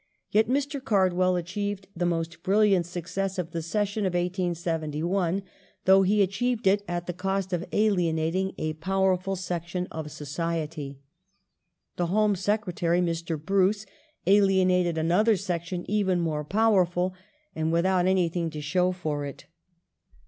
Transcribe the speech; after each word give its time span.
Yet 0.31 0.47
Temper 0.47 0.57
Mr. 0.59 0.83
Card 0.83 1.13
well 1.13 1.35
achieved 1.35 1.87
the 1.95 2.07
most 2.07 2.41
brilliant 2.41 2.87
success 2.87 3.37
of 3.37 3.51
the 3.51 3.61
session 3.61 4.03
of 4.07 4.13
^g^^^^ 4.13 4.19
1871, 4.23 5.43
though 5.85 6.01
he 6.01 6.23
achieved 6.23 6.65
it 6.65 6.81
at 6.87 7.05
the 7.05 7.13
cost 7.13 7.53
of 7.53 7.67
alienating 7.71 8.55
a 8.57 8.73
powerful 8.73 9.35
section 9.35 9.85
of 9.91 10.09
society. 10.11 10.97
The 11.97 12.07
Home 12.07 12.35
Secretary, 12.35 12.99
Mr. 12.99 13.39
Bruce, 13.39 13.85
alienated 14.25 14.97
another 14.97 15.37
section 15.37 15.85
even 15.87 16.19
more 16.19 16.43
powerful, 16.45 17.13
and 17.55 17.71
without 17.71 18.07
anything 18.07 18.49
to 18.49 18.59
show 18.59 18.91
for 18.91 19.23
it. 19.23 19.45